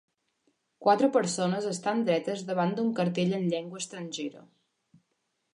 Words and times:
Quatre 0.85 1.09
persones 1.17 1.67
estan 1.73 2.01
dretes 2.09 2.43
davant 2.49 2.75
d'un 2.79 2.91
cartell 3.01 3.39
en 3.41 3.47
llengua 3.53 3.83
estrangera. 3.85 4.43